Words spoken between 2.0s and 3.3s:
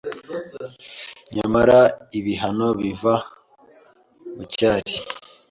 ibihano biva